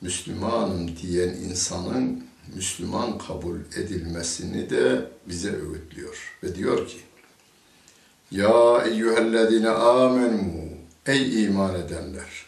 Müslümanım 0.00 0.96
diyen 0.96 1.28
insanın 1.28 2.24
Müslüman 2.54 3.18
kabul 3.18 3.58
edilmesini 3.76 4.70
de 4.70 5.10
bize 5.28 5.52
öğütlüyor. 5.52 6.38
Ve 6.42 6.54
diyor 6.54 6.88
ki, 6.88 6.98
Ya 8.30 8.82
eyyühellezine 8.84 9.68
amenu, 9.68 10.68
ey 11.06 11.44
iman 11.44 11.74
edenler, 11.74 12.46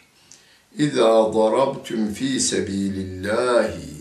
İzâ 0.77 1.33
darabtum 1.33 2.13
fî 2.13 2.39
sebîlillâhi, 2.39 3.93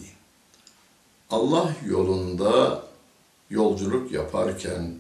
Allah 1.31 1.75
yolunda 1.89 2.83
yolculuk 3.51 4.13
yaparken, 4.13 4.95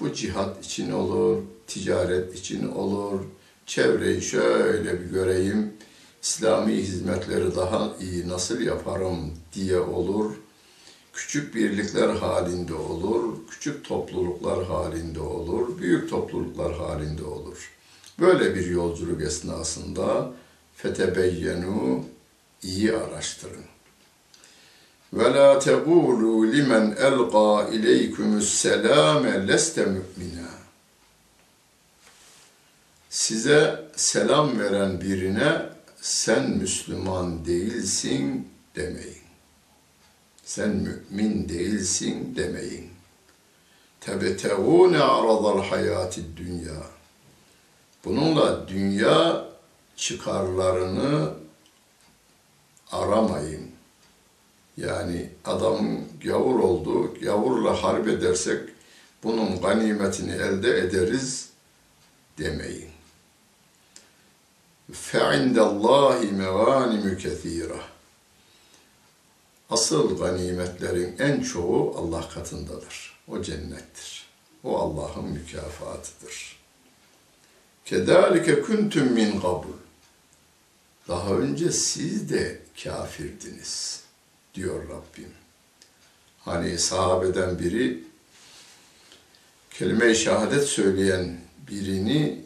bu 0.00 0.12
cihat 0.12 0.64
için 0.64 0.92
olur, 0.92 1.42
ticaret 1.66 2.38
için 2.38 2.68
olur, 2.68 3.20
çevreyi 3.66 4.22
şöyle 4.22 5.00
bir 5.00 5.06
göreyim, 5.06 5.72
İslami 6.22 6.72
hizmetleri 6.72 7.56
daha 7.56 7.92
iyi 8.00 8.28
nasıl 8.28 8.60
yaparım 8.60 9.32
diye 9.54 9.80
olur. 9.80 10.34
Küçük 11.12 11.54
birlikler 11.54 12.08
halinde 12.08 12.74
olur, 12.74 13.34
küçük 13.50 13.84
topluluklar 13.84 14.64
halinde 14.66 15.20
olur, 15.20 15.78
büyük 15.78 16.10
topluluklar 16.10 16.74
halinde 16.74 17.24
olur. 17.24 17.70
Böyle 18.20 18.54
bir 18.54 18.66
yolculuk 18.66 19.22
esnasında 19.22 20.32
fetebeyyenu 20.76 22.04
iyi 22.62 22.96
araştırın. 22.96 23.64
Ve 25.12 25.24
la 25.24 25.58
tegulu 25.58 26.52
limen 26.52 26.96
elqa 26.98 27.68
ileykumus 27.68 28.48
selame 28.48 29.48
leste 29.48 29.84
mu'mina. 29.86 30.48
Size 33.10 33.88
selam 33.96 34.60
veren 34.60 35.00
birine 35.00 35.75
sen 36.00 36.50
Müslüman 36.50 37.44
değilsin 37.44 38.48
demeyin. 38.76 39.22
Sen 40.44 40.68
mümin 40.68 41.48
değilsin 41.48 42.36
demeyin. 42.36 42.90
Tebetevune 44.00 44.98
aradal 44.98 45.62
hayati 45.62 46.36
dünya. 46.36 46.82
Bununla 48.04 48.68
dünya 48.68 49.44
çıkarlarını 49.96 51.34
aramayın. 52.92 53.70
Yani 54.76 55.30
adam 55.44 56.00
gavur 56.24 56.60
oldu, 56.60 57.14
gavurla 57.20 57.82
harp 57.82 58.08
edersek 58.08 58.60
bunun 59.22 59.60
ganimetini 59.60 60.32
elde 60.32 60.78
ederiz 60.78 61.48
demeyin. 62.38 62.95
فَعِنْدَ 64.93 65.57
اللّٰهِ 65.69 66.19
مَغَانِمُ 66.41 67.05
كَثِيرًا 67.23 67.81
asıl 69.71 70.17
ganimetlerin 70.17 71.15
en 71.19 71.41
çoğu 71.41 71.95
Allah 71.97 72.29
katındadır. 72.29 73.19
O 73.27 73.41
cennettir. 73.41 74.25
O 74.63 74.77
Allah'ın 74.79 75.25
mükafatıdır. 75.25 76.57
Kedalike 77.85 78.61
kuntum 78.61 79.13
min 79.13 79.39
kabul. 79.39 79.81
Daha 81.07 81.33
önce 81.33 81.71
siz 81.71 82.29
de 82.29 82.61
kafirdiniz 82.83 84.03
diyor 84.53 84.83
Rabbim. 84.89 85.31
Hani 86.39 86.77
sahabeden 86.77 87.59
biri 87.59 88.03
kelime-i 89.71 90.15
şehadet 90.15 90.63
söyleyen 90.63 91.37
birini 91.69 92.41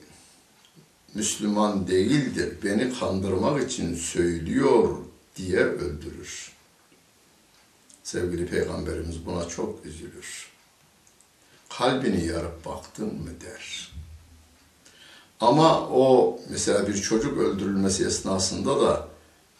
Müslüman 1.14 1.86
değildir, 1.86 2.54
beni 2.64 2.98
kandırmak 2.98 3.70
için 3.70 3.94
söylüyor 3.94 4.96
diye 5.36 5.60
öldürür. 5.60 6.52
Sevgili 8.02 8.46
Peygamberimiz 8.46 9.26
buna 9.26 9.48
çok 9.48 9.86
üzülür. 9.86 10.50
Kalbini 11.68 12.24
yarıp 12.24 12.66
baktın 12.66 13.06
mı 13.06 13.30
der. 13.40 13.92
Ama 15.40 15.88
o 15.88 16.38
mesela 16.48 16.88
bir 16.88 17.02
çocuk 17.02 17.38
öldürülmesi 17.38 18.04
esnasında 18.04 18.80
da 18.80 19.08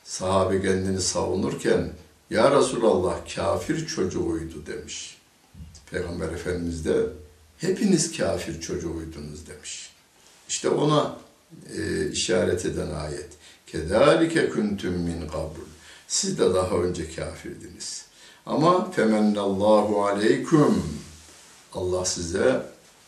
sahabe 0.05 0.63
kendini 0.63 1.01
savunurken 1.01 1.93
Ya 2.31 2.59
Resulallah 2.59 3.35
kafir 3.35 3.87
çocuğuydu 3.87 4.67
demiş. 4.67 5.19
Peygamber 5.91 6.29
Efendimiz 6.29 6.85
de 6.85 7.07
hepiniz 7.59 8.17
kafir 8.17 8.61
çocuğuydunuz 8.61 9.47
demiş. 9.47 9.91
İşte 10.49 10.69
ona 10.69 11.17
e, 11.77 12.11
işaret 12.11 12.67
eden 12.67 12.91
ayet. 12.91 13.29
Kedalike 13.67 14.49
kuntum 14.49 14.95
min 14.95 15.29
kabul. 15.29 15.71
Siz 16.09 16.39
de 16.39 16.55
daha 16.55 16.77
önce 16.77 17.15
kafirdiniz. 17.15 18.05
Ama 18.47 18.91
femennallahu 18.91 20.05
aleykum. 20.05 20.85
Allah 21.75 22.05
size 22.05 22.63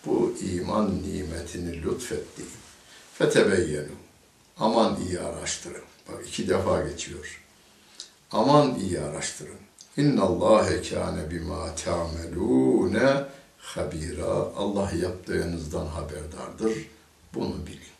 bu 0.07 0.35
iman 0.43 1.03
nimetini 1.03 1.83
lütfetti. 1.83 2.43
Fetebeyyenu. 3.15 3.87
Aman 4.59 4.99
iyi 5.09 5.21
araştırın. 5.21 5.83
Bak 6.09 6.27
iki 6.29 6.49
defa 6.49 6.83
geçiyor. 6.89 7.43
Aman 8.31 8.75
iyi 8.75 9.01
araştırın. 9.01 9.59
İnna 9.97 10.23
Allahe 10.23 10.83
kâne 10.83 11.31
bima 11.31 11.75
ta'melûne 11.75 13.25
habira. 13.59 14.33
Allah 14.57 14.91
yaptığınızdan 15.03 15.87
haberdardır. 15.87 16.73
Bunu 17.35 17.67
bilin. 17.67 17.92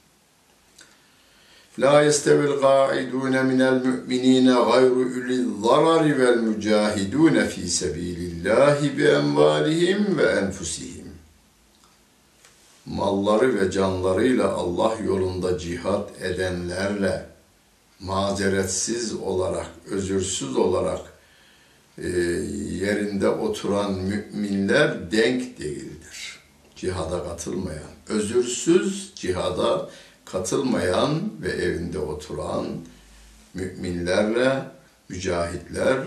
La 1.79 2.03
yestevil 2.03 2.61
ga'idun 2.61 3.47
minel 3.47 3.81
mu'minina 3.85 4.55
gayru 4.71 4.95
ulil 4.95 5.63
zarari 5.63 6.19
vel 6.19 6.37
mücahidun 6.37 7.47
fi 7.47 7.69
sebilillahi 7.69 8.99
bi 8.99 9.05
envalihim 9.05 10.19
ve 10.19 10.23
enfusihim. 10.23 11.09
Malları 12.87 13.61
ve 13.61 13.71
canlarıyla 13.71 14.53
Allah 14.53 14.95
yolunda 15.07 15.59
cihat 15.59 16.23
edenlerle 16.23 17.27
mazeretsiz 18.01 19.15
olarak, 19.15 19.71
özürsüz 19.91 20.57
olarak 20.57 21.01
e, 21.99 22.09
yerinde 22.83 23.29
oturan 23.29 23.93
müminler 23.93 25.13
denk 25.13 25.59
değildir. 25.59 26.39
Cihada 26.77 27.25
katılmayan, 27.25 27.93
özürsüz 28.09 29.13
cihada 29.15 29.89
katılmayan 30.33 31.31
ve 31.43 31.49
evinde 31.49 31.99
oturan 31.99 32.67
müminlerle 33.55 34.63
mücahitler 35.09 35.99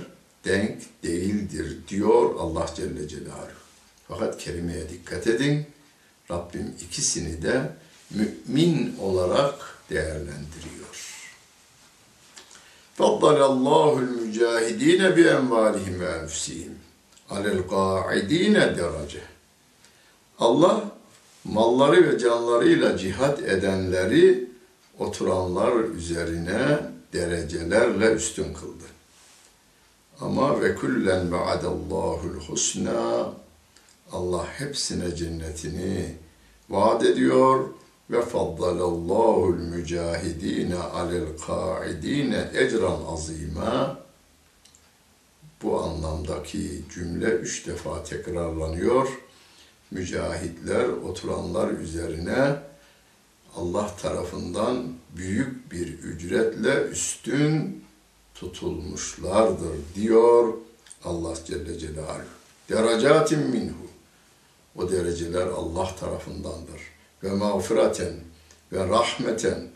denk 0.45 0.81
değildir 1.03 1.77
diyor 1.87 2.35
Allah 2.39 2.65
Celle 2.75 3.07
Celaluhu. 3.07 3.65
Fakat 4.07 4.37
kelimeye 4.37 4.89
dikkat 4.89 5.27
edin. 5.27 5.65
Rabbim 6.31 6.75
ikisini 6.81 7.41
de 7.41 7.71
mümin 8.09 8.97
olarak 9.01 9.53
değerlendiriyor. 9.89 10.85
Mücahidine 13.99 15.17
bi 15.17 15.27
envalihim 15.27 15.99
ve 15.99 16.05
enfusihim 16.05 16.75
alel 17.29 17.67
qa'idine 17.67 18.77
derece. 18.77 19.21
Allah 20.39 20.94
malları 21.45 22.09
ve 22.09 22.19
canlarıyla 22.19 22.97
cihat 22.97 23.39
edenleri 23.39 24.49
oturanlar 24.99 25.83
üzerine 25.83 26.79
derecelerle 27.13 28.11
üstün 28.11 28.53
kıldı. 28.53 28.83
Ama 30.21 30.61
ve 30.61 30.75
kullen 30.75 31.31
vaadallahu'l 31.31 32.39
husna 32.47 33.33
Allah 34.11 34.47
hepsine 34.47 35.15
cennetini 35.15 36.15
vaat 36.69 37.03
ediyor 37.03 37.69
ve 38.09 38.21
faddalallahu 38.21 39.45
mücahidine 39.45 40.75
alel 40.75 41.37
kaidine 41.47 42.49
ecran 42.53 42.99
azima 43.13 43.97
bu 45.63 45.81
anlamdaki 45.81 46.81
cümle 46.93 47.25
üç 47.25 47.67
defa 47.67 48.03
tekrarlanıyor. 48.03 49.07
Mücahitler 49.91 50.87
oturanlar 50.87 51.71
üzerine 51.71 52.55
Allah 53.55 53.95
tarafından 54.01 54.93
büyük 55.15 55.71
bir 55.71 55.87
ücretle 55.87 56.81
üstün 56.81 57.83
tutulmuşlardır 58.33 59.77
diyor 59.95 60.53
Allah 61.03 61.33
Celle 61.45 61.79
Celaluhu. 61.79 62.23
Derecatin 62.69 63.39
minhu. 63.39 63.85
O 64.75 64.91
dereceler 64.91 65.47
Allah 65.47 65.95
tarafındandır. 65.99 66.81
Ve 67.23 67.31
mağfireten 67.31 68.13
ve 68.71 68.89
rahmeten. 68.89 69.67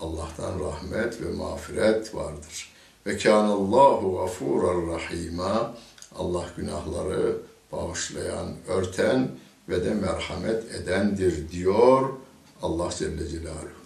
Allah'tan 0.00 0.60
rahmet 0.60 1.22
ve 1.22 1.32
mağfiret 1.32 2.14
vardır. 2.14 2.72
Ve 3.06 3.18
kânallâhu 3.18 4.16
gafûrar 4.16 4.86
rahîmâ. 4.86 5.74
Allah 6.16 6.44
günahları 6.56 7.36
bağışlayan, 7.72 8.48
örten 8.68 9.28
ve 9.68 9.84
de 9.84 9.94
merhamet 9.94 10.74
edendir 10.74 11.50
diyor 11.50 12.08
Allah 12.62 12.90
Celle 12.98 13.28
Celaluhu. 13.28 13.78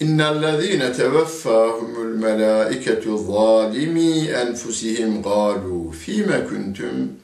İnnellezîne 0.00 0.92
tevaffâhumul 0.92 2.14
melâiketu 2.16 3.18
zâlimî 3.18 4.28
enfusihim 4.28 5.22
gâlû 5.22 5.92
fîme 5.92 6.44
kuntum 6.44 7.20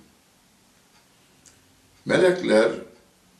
Melekler 2.06 2.72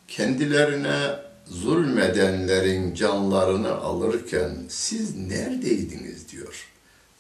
kendilerine 0.09 1.16
zulmedenlerin 1.47 2.95
canlarını 2.95 3.75
alırken 3.75 4.50
siz 4.68 5.16
neredeydiniz 5.16 6.28
diyor. 6.33 6.68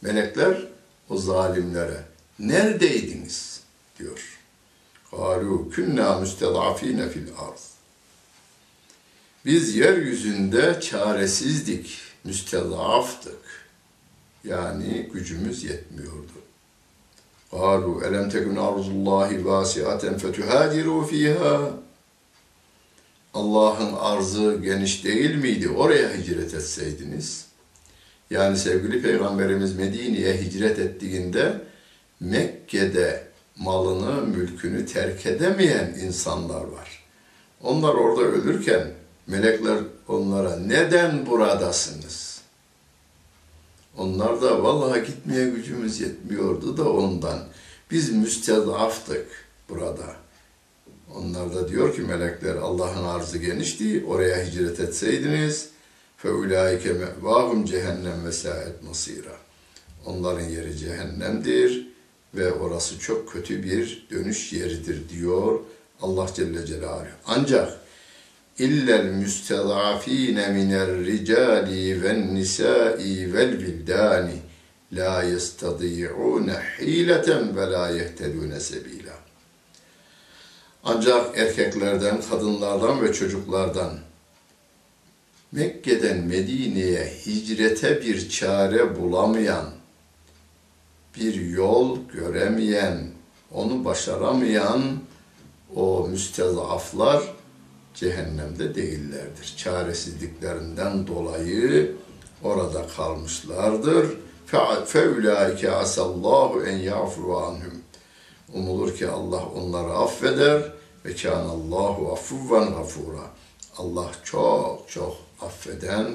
Melekler 0.02 0.68
o 1.08 1.16
zalimlere 1.16 2.15
neredeydiniz 2.38 3.60
diyor. 3.98 4.38
Kalu 5.10 5.70
künna 5.70 6.18
müstedafine 6.18 7.08
fil 7.08 7.28
arz. 7.38 7.70
Biz 9.44 9.76
yeryüzünde 9.76 10.80
çaresizdik, 10.80 11.98
müstedaftık. 12.24 13.66
Yani 14.44 15.10
gücümüz 15.12 15.64
yetmiyordu. 15.64 16.32
Kalu 17.50 18.02
elem 18.04 18.30
tekun 18.30 18.56
arzullahi 18.56 19.46
vasiaten 19.46 20.18
fetuhaciru 20.18 21.06
fiha. 21.06 21.70
Allah'ın 23.34 23.92
arzı 23.92 24.58
geniş 24.62 25.04
değil 25.04 25.34
miydi? 25.34 25.68
Oraya 25.68 26.16
hicret 26.16 26.54
etseydiniz. 26.54 27.46
Yani 28.30 28.56
sevgili 28.56 29.02
Peygamberimiz 29.02 29.76
Medine'ye 29.76 30.36
hicret 30.36 30.78
ettiğinde 30.78 31.60
Mekke'de 32.20 33.26
malını, 33.56 34.26
mülkünü 34.26 34.86
terk 34.86 35.26
edemeyen 35.26 35.94
insanlar 36.02 36.64
var. 36.64 37.04
Onlar 37.62 37.94
orada 37.94 38.22
ölürken 38.22 38.90
melekler 39.26 39.78
onlara 40.08 40.56
neden 40.56 41.26
buradasınız? 41.26 42.40
Onlar 43.98 44.42
da 44.42 44.62
vallahi 44.62 45.06
gitmeye 45.06 45.50
gücümüz 45.50 46.00
yetmiyordu 46.00 46.76
da 46.76 46.92
ondan. 46.92 47.38
Biz 47.90 48.12
müstedaftık 48.12 49.26
burada. 49.68 50.16
Onlar 51.14 51.54
da 51.54 51.68
diyor 51.68 51.94
ki 51.94 52.00
melekler 52.02 52.54
Allah'ın 52.54 53.04
arzı 53.04 53.38
genişti. 53.38 54.04
Oraya 54.08 54.46
hicret 54.46 54.80
etseydiniz 54.80 55.68
fe 56.16 56.30
ulaike 56.30 56.94
cehennem 57.64 58.24
ve 58.26 58.32
saet 58.32 58.82
masira. 58.82 59.36
Onların 60.06 60.48
yeri 60.48 60.76
cehennemdir 60.76 61.95
ve 62.36 62.52
orası 62.52 62.98
çok 62.98 63.32
kötü 63.32 63.62
bir 63.64 64.06
dönüş 64.10 64.52
yeridir 64.52 65.08
diyor 65.08 65.60
Allah 66.02 66.26
Celle 66.34 66.66
Celaluhu. 66.66 67.06
Ancak 67.26 67.80
illel 68.58 69.04
müstedafine 69.04 70.48
minel 70.48 71.04
ricali 71.04 72.02
ven 72.02 72.34
nisai 72.34 73.34
vel 73.34 73.60
bildani 73.60 74.38
la 74.92 75.22
yestadi'une 75.22 76.62
hileten 76.80 77.56
ve 77.56 77.70
la 77.70 77.88
yehtedune 77.88 78.60
sebila. 78.60 79.12
Ancak 80.84 81.38
erkeklerden, 81.38 82.20
kadınlardan 82.30 83.02
ve 83.02 83.12
çocuklardan 83.12 83.98
Mekke'den 85.52 86.18
Medine'ye 86.18 87.12
hicrete 87.26 88.02
bir 88.02 88.28
çare 88.28 89.00
bulamayan, 89.00 89.75
bir 91.15 91.35
yol 91.35 91.97
göremeyen, 92.13 93.11
onu 93.51 93.85
başaramayan 93.85 94.81
o 95.75 96.07
müstezaflar 96.07 97.23
cehennemde 97.93 98.75
değillerdir. 98.75 99.53
Çaresizliklerinden 99.57 101.07
dolayı 101.07 101.95
orada 102.43 102.87
kalmışlardır. 102.87 104.07
فَاُولَٰئِكَ 104.51 105.61
عَسَى 105.79 106.01
اللّٰهُ 106.11 106.51
اَنْ 106.69 106.77
يَعْفُرُ 106.91 107.27
عَنْهُمْ 107.43 107.75
Umulur 108.53 108.95
ki 108.95 109.07
Allah 109.07 109.45
onları 109.45 109.93
affeder 109.93 110.73
ve 111.05 111.15
kânallâhu 111.15 112.11
afuvven 112.11 112.73
gafura. 112.73 113.23
Allah 113.77 114.11
çok 114.23 114.89
çok 114.89 115.15
affeden 115.41 116.07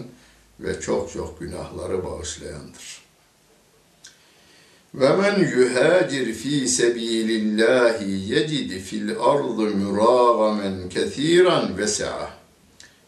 ve 0.61 0.81
çok 0.81 1.13
çok 1.13 1.41
günahları 1.41 2.05
bağışlayandır. 2.05 3.00
Ve 4.94 5.16
men 5.16 5.40
yuhacir 5.40 6.34
fi 6.34 6.68
sebilillahi 6.68 8.12
yecid 8.12 8.72
fil 8.82 9.10
ardı 9.20 9.76
muragamen 9.76 10.90
kesiran 10.90 11.78
vesa'a. 11.78 12.30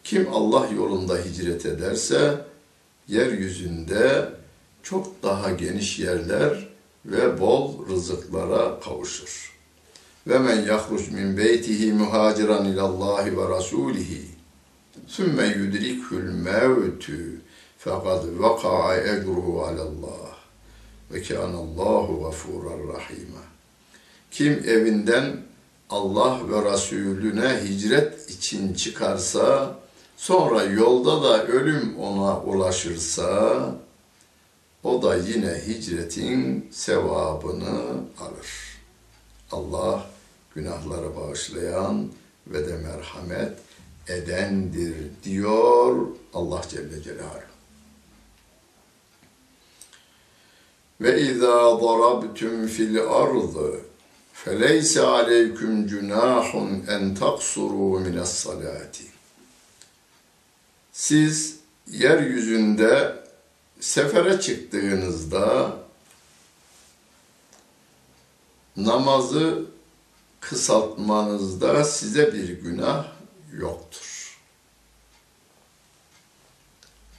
Kim 0.03 0.27
Allah 0.33 0.67
yolunda 0.75 1.17
hicret 1.17 1.65
ederse 1.65 2.45
yeryüzünde 3.07 4.29
çok 4.83 5.23
daha 5.23 5.51
geniş 5.51 5.99
yerler 5.99 6.69
ve 7.05 7.39
bol 7.39 7.87
rızıklara 7.89 8.79
kavuşur. 8.79 9.53
Ve 10.27 10.39
men 10.39 10.65
yahruc 10.65 11.11
min 11.11 11.37
beytihi 11.37 11.93
muhaciran 11.93 12.65
ilallahi 12.65 13.37
ve 13.37 13.49
rasulihi 13.49 14.21
sümme 15.07 15.47
yudrikul 15.47 16.23
mevtü 16.23 17.41
fekad 17.77 18.23
vaka'a 18.39 18.97
ecruhu 18.97 19.63
alallah 19.63 20.32
ve 21.13 21.21
kânallâhu 21.21 22.21
gafûran 22.23 22.87
rahîmâ. 22.87 23.43
Kim 24.31 24.53
evinden 24.53 25.37
Allah 25.89 26.39
ve 26.49 26.71
Resulüne 26.71 27.63
hicret 27.63 28.29
için 28.29 28.73
çıkarsa, 28.73 29.75
sonra 30.17 30.63
yolda 30.63 31.23
da 31.23 31.47
ölüm 31.47 31.99
ona 31.99 32.41
ulaşırsa, 32.41 33.65
o 34.83 35.01
da 35.01 35.15
yine 35.15 35.61
hicretin 35.67 36.69
sevabını 36.71 37.79
alır. 38.19 38.79
Allah 39.51 40.05
günahları 40.55 41.15
bağışlayan 41.15 42.09
ve 42.47 42.67
de 42.67 42.77
merhamet 42.77 43.57
edendir 44.07 44.95
diyor 45.23 46.07
Allah 46.33 46.61
Celle 46.69 47.03
Celaluhu. 47.03 47.52
Ve 51.03 51.21
izâ 51.21 51.81
darabtum 51.81 52.67
fil 52.67 53.01
ardı 53.01 53.81
feleyse 54.33 55.01
aleyküm 55.01 55.87
cunahun 55.87 56.85
en 56.89 57.15
taksuru 57.15 57.99
mines 57.99 58.33
salati. 58.33 59.03
Siz 60.91 61.59
yeryüzünde 61.87 63.23
sefere 63.79 64.41
çıktığınızda 64.41 65.77
namazı 68.77 69.65
kısaltmanızda 70.39 71.83
size 71.83 72.33
bir 72.33 72.49
günah 72.49 73.05
yoktur. 73.53 74.39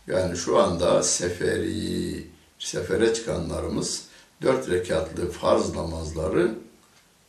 Yani 0.07 0.37
şu 0.37 0.59
anda 0.59 1.03
seferi, 1.03 2.34
sefere 2.65 3.15
çıkanlarımız 3.15 4.05
dört 4.43 4.71
rekatlı 4.71 5.31
farz 5.31 5.75
namazları 5.75 6.55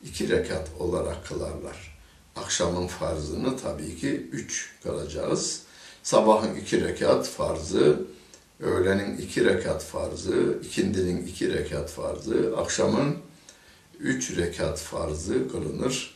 iki 0.04 0.30
rekat 0.30 0.70
olarak 0.80 1.28
kılarlar. 1.28 1.98
Akşamın 2.36 2.88
farzını 2.88 3.58
tabii 3.58 3.98
ki 3.98 4.30
üç 4.32 4.74
kılacağız. 4.84 5.62
Sabahın 6.04 6.56
iki 6.56 6.84
rekat 6.84 7.28
farzı, 7.28 8.02
öğlenin 8.60 9.18
iki 9.18 9.46
rekat 9.46 9.84
farzı, 9.84 10.60
ikindinin 10.64 11.28
iki 11.28 11.54
rekat 11.54 11.90
farzı, 11.90 12.54
akşamın 12.58 13.18
üç 14.00 14.38
rekat 14.38 14.80
farzı 14.80 15.52
kılınır. 15.52 16.16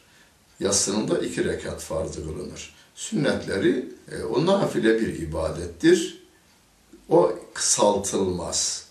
Yatsının 0.60 1.08
da 1.08 1.18
iki 1.20 1.46
rekat 1.46 1.82
farzı 1.82 2.24
kılınır. 2.24 2.76
Sünnetleri 2.96 3.90
e, 4.12 4.24
o 4.24 4.46
nafile 4.46 5.02
bir 5.02 5.20
ibadettir. 5.20 6.24
O 7.10 7.36
kısaltılmaz. 7.54 8.89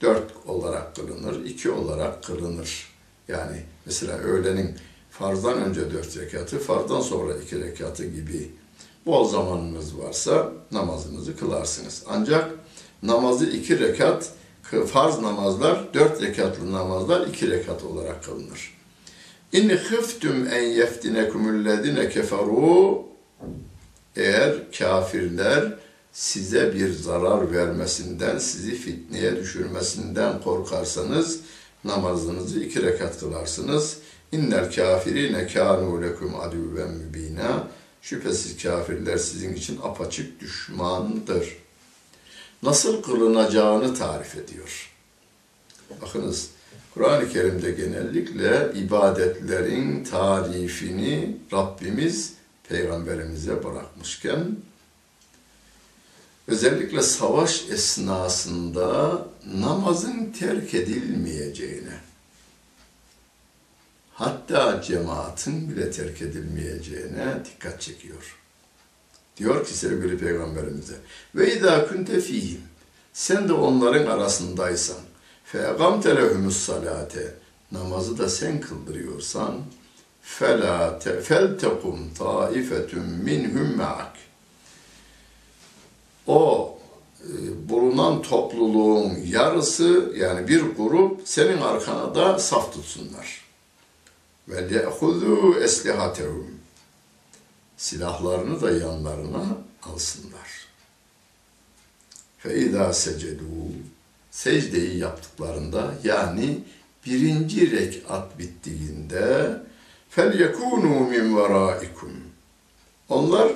Dört 0.00 0.32
olarak 0.46 0.96
kılınır, 0.96 1.44
iki 1.44 1.70
olarak 1.70 2.24
kılınır. 2.24 2.86
Yani 3.28 3.62
mesela 3.86 4.18
öğlenin 4.18 4.76
farzdan 5.10 5.62
önce 5.62 5.90
dört 5.90 6.18
rekatı, 6.18 6.58
farzdan 6.58 7.00
sonra 7.00 7.34
iki 7.34 7.60
rekatı 7.60 8.04
gibi 8.04 8.50
bol 9.06 9.28
zamanınız 9.28 9.98
varsa 9.98 10.52
namazınızı 10.72 11.36
kılarsınız. 11.36 12.04
Ancak 12.08 12.50
namazı 13.02 13.46
iki 13.46 13.78
rekat, 13.78 14.30
farz 14.86 15.18
namazlar, 15.18 15.94
dört 15.94 16.22
rekatlı 16.22 16.72
namazlar 16.72 17.26
iki 17.26 17.50
rekat 17.50 17.84
olarak 17.84 18.24
kılınır. 18.24 18.78
İn 19.52 19.68
khiftum 19.68 20.48
en 20.48 20.62
yeftinekumullezine 20.62 22.08
keferu 22.08 23.02
eğer 24.16 24.72
kafirler 24.78 25.78
size 26.18 26.74
bir 26.74 26.92
zarar 26.92 27.52
vermesinden, 27.52 28.38
sizi 28.38 28.74
fitneye 28.74 29.36
düşürmesinden 29.36 30.40
korkarsanız 30.40 31.40
namazınızı 31.84 32.60
iki 32.60 32.82
rekat 32.82 33.20
kılarsınız. 33.20 33.98
İnnel 34.32 34.72
kafirine 34.74 35.46
kânu 35.46 36.02
lekum 36.02 36.40
adüven 36.40 36.90
mübînâ. 36.90 37.68
Şüphesiz 38.02 38.62
kafirler 38.62 39.16
sizin 39.16 39.54
için 39.54 39.78
apaçık 39.82 40.40
düşmandır. 40.40 41.56
Nasıl 42.62 43.02
kılınacağını 43.02 43.94
tarif 43.94 44.36
ediyor. 44.36 44.90
Bakınız 46.02 46.50
Kur'an-ı 46.94 47.32
Kerim'de 47.32 47.70
genellikle 47.70 48.72
ibadetlerin 48.74 50.04
tarifini 50.04 51.36
Rabbimiz 51.52 52.32
peygamberimize 52.68 53.64
bırakmışken 53.64 54.56
özellikle 56.48 57.02
savaş 57.02 57.68
esnasında 57.70 59.18
namazın 59.54 60.32
terk 60.38 60.74
edilmeyeceğine 60.74 62.00
hatta 64.14 64.82
cemaatin 64.82 65.70
bile 65.70 65.90
terk 65.90 66.22
edilmeyeceğine 66.22 67.44
dikkat 67.44 67.80
çekiyor. 67.80 68.38
Diyor 69.36 69.66
ki 69.66 69.74
sevgili 69.74 70.18
peygamberimize 70.18 70.94
ve 71.34 71.56
idâ 71.56 71.88
kunte 71.88 72.20
fîhim. 72.20 72.62
Sen 73.12 73.48
de 73.48 73.52
onların 73.52 74.06
arasındaysan 74.06 74.98
fegamte 75.44 76.16
lehumus 76.16 76.56
salate 76.56 77.34
namazı 77.72 78.18
da 78.18 78.28
sen 78.28 78.60
kıldırıyorsan 78.60 79.54
fela 80.22 80.98
fel 80.98 81.58
tekum 81.58 82.14
taifetun 82.14 83.04
minhum 83.24 83.76
ma'ak 83.76 84.07
o 86.28 86.78
e, 87.20 87.28
bulunan 87.68 88.22
topluluğun 88.22 89.18
yarısı 89.26 90.12
yani 90.16 90.48
bir 90.48 90.60
grup 90.60 91.20
senin 91.24 91.60
arkana 91.60 92.14
da 92.14 92.38
saf 92.38 92.72
tutsunlar. 92.72 93.44
Ve 94.48 94.74
le'huzu 94.74 95.54
eslihatehum 95.62 96.50
silahlarını 97.76 98.62
da 98.62 98.70
yanlarına 98.70 99.44
alsınlar. 99.82 100.68
Fe 102.38 102.58
izâ 102.58 102.92
secedu 102.92 103.44
secdeyi 104.30 104.98
yaptıklarında 104.98 105.94
yani 106.04 106.58
birinci 107.06 107.70
rekat 107.70 108.38
bittiğinde 108.38 109.56
fel 110.10 110.40
yekunu 110.40 111.00
min 111.00 111.36
veraikum 111.36 112.12
onlar 113.08 113.52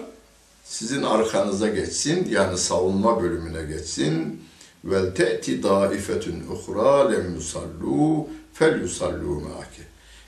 sizin 0.72 1.02
arkanıza 1.02 1.68
geçsin 1.68 2.28
yani 2.30 2.58
savunma 2.58 3.22
bölümüne 3.22 3.62
geçsin 3.62 4.44
vel 4.84 5.14
te'ti 5.14 5.62
daifetun 5.62 6.44
uhra 6.50 7.10
lem 7.10 7.34
yusallu 7.34 8.28
fel 8.52 8.80
yusallu 8.80 9.40
ma'ake 9.40 9.82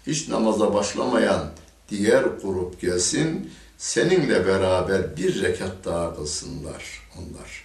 hiç 0.06 0.28
namaza 0.28 0.74
başlamayan 0.74 1.50
diğer 1.88 2.22
grup 2.22 2.80
gelsin 2.80 3.50
seninle 3.78 4.46
beraber 4.46 5.16
bir 5.16 5.42
rekat 5.42 5.84
daha 5.84 6.16
kılsınlar 6.16 7.08
onlar. 7.18 7.64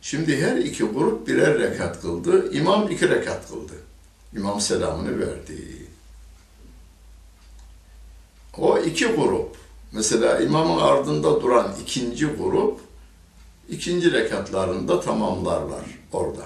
Şimdi 0.00 0.40
her 0.40 0.56
iki 0.56 0.84
grup 0.84 1.28
birer 1.28 1.58
rekat 1.58 2.00
kıldı. 2.00 2.52
İmam 2.52 2.90
iki 2.90 3.08
rekat 3.08 3.48
kıldı. 3.48 3.74
İmam 4.36 4.60
selamını 4.60 5.20
verdi. 5.20 5.86
O 8.58 8.78
iki 8.78 9.06
grup, 9.06 9.65
mesela 9.96 10.40
imamın 10.40 10.80
ardında 10.80 11.42
duran 11.42 11.74
ikinci 11.82 12.26
grup, 12.26 12.80
ikinci 13.68 14.12
rekatlarında 14.12 15.00
tamamlarlar 15.00 15.84
orada. 16.12 16.44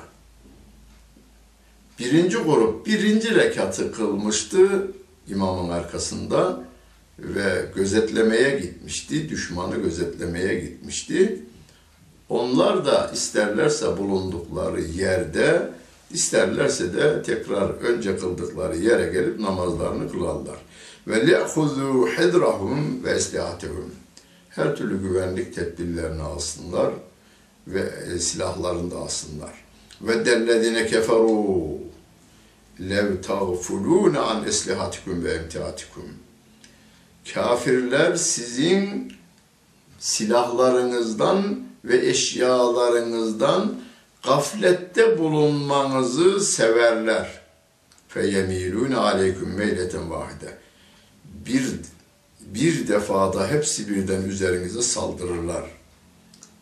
Birinci 1.99 2.37
grup 2.37 2.87
birinci 2.87 3.35
rekatı 3.35 3.93
kılmıştı 3.93 4.93
imamın 5.29 5.71
arkasında 5.71 6.61
ve 7.19 7.67
gözetlemeye 7.75 8.59
gitmişti, 8.59 9.29
düşmanı 9.29 9.77
gözetlemeye 9.77 10.61
gitmişti. 10.61 11.43
Onlar 12.29 12.87
da 12.87 13.11
isterlerse 13.15 13.99
bulundukları 13.99 14.81
yerde, 14.81 15.71
isterlerse 16.11 16.95
de 16.95 17.23
tekrar 17.23 17.71
önce 17.71 18.17
kıldıkları 18.17 18.77
yere 18.77 19.13
gelip 19.13 19.41
namazlarını 19.41 20.13
kılarlar. 20.13 20.57
Ve 21.07 21.27
li'huzu 21.27 22.09
hidrahum 22.19 23.05
ve 23.05 23.11
eslihatehum. 23.11 23.95
Her 24.51 24.77
türlü 24.77 25.03
güvenlik 25.03 25.55
tedbirlerini 25.55 26.23
alsınlar 26.23 26.91
ve 27.67 27.81
e, 28.15 28.19
silahlarını 28.19 28.91
da 28.91 28.97
alsınlar. 28.97 29.65
Ve 30.03 30.25
dellezine 30.25 30.87
keferu 30.87 31.79
lev 32.81 33.23
tağfulûne 33.23 34.19
an 34.19 34.45
eslihatikum 34.45 35.25
ve 35.25 35.33
emtiatikum. 35.33 36.05
Kafirler 37.35 38.17
sizin 38.17 39.13
silahlarınızdan 39.99 41.61
ve 41.85 42.07
eşyalarınızdan 42.09 43.81
gaflette 44.25 45.19
bulunmanızı 45.19 46.41
severler. 46.41 47.41
Feyemilûne 48.09 48.97
aleyküm 48.97 49.55
meyleten 49.55 50.11
vahide. 50.11 50.59
Bir, 51.47 51.81
bir 52.41 52.89
defada 52.89 53.51
hepsi 53.51 53.89
birden 53.89 54.23
üzerinize 54.23 54.83
saldırırlar. 54.83 55.65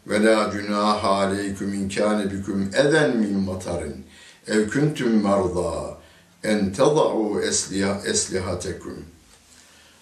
Ve 0.07 0.23
la 0.25 0.45
günah 0.45 1.05
aleyküm 1.05 1.75
inkâne 1.75 2.31
büküm 2.31 2.71
eden 2.75 3.17
min 3.17 3.39
matarin. 3.39 4.07
Ev 4.47 4.71
kuntum 4.71 5.23
marda 5.23 5.99
en 6.45 6.73
tada'u 6.73 7.41
eslihatekum. 8.07 9.05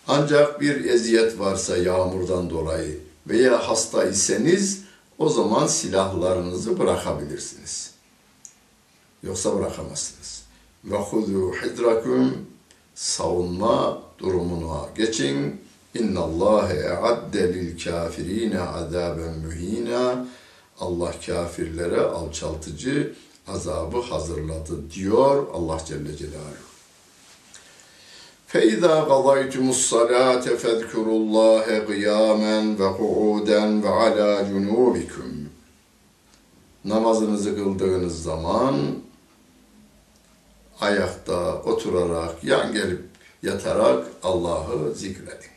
Ancak 0.09 0.61
bir 0.61 0.85
eziyet 0.85 1.38
varsa 1.38 1.76
yağmurdan 1.76 2.50
dolayı 2.50 3.00
veya 3.26 3.68
hasta 3.68 4.04
iseniz 4.04 4.83
o 5.18 5.28
zaman 5.28 5.66
silahlarınızı 5.66 6.78
bırakabilirsiniz. 6.78 7.90
Yoksa 9.23 9.59
bırakamazsınız. 9.59 10.42
Ve 10.85 10.97
huzu 10.97 11.52
hidrakum 11.62 12.47
savunma 12.95 14.05
durumuna 14.20 14.86
geçin. 14.98 15.62
İnna 15.96 16.20
Allah 16.20 16.74
e'adde 16.74 17.53
lil 17.53 17.84
kafirine 17.84 18.60
azaben 18.60 19.39
mühina. 19.46 20.25
Allah 20.79 21.13
kafirlere 21.25 22.01
alçaltıcı 22.01 23.13
azabı 23.48 24.01
hazırladı 24.01 24.92
diyor 24.92 25.48
Allah 25.53 25.77
Celle 25.87 26.18
Celaluhu. 26.18 26.72
فَإِذَا 28.53 28.96
قَضَيْتُمُ 29.11 29.66
الصَّلَاةَ 29.75 30.46
فَاذْكُرُوا 30.64 31.18
اللّٰهَ 31.24 31.66
قِيَامًا 31.90 32.57
وَقُعُودًا 32.81 33.64
وَعَلَى 33.85 34.29
جُنُوبِكُمْ 34.50 35.31
Namazınızı 36.85 37.55
kıldığınız 37.55 38.24
zaman 38.24 38.75
ayakta, 40.81 41.61
oturarak, 41.61 42.44
yan 42.44 42.74
gelip 42.74 43.01
yatarak 43.47 44.06
Allah'ı 44.23 44.95
zikredin. 44.95 45.50